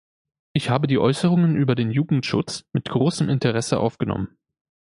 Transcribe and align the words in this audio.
Ich 0.53 0.71
habe 0.71 0.87
die 0.87 0.97
Äußerungen 0.97 1.55
über 1.55 1.75
den 1.75 1.91
Jugendschutz 1.91 2.63
mit 2.73 2.89
großem 2.89 3.29
Interesse 3.29 3.79
aufgenommen. 3.79 4.35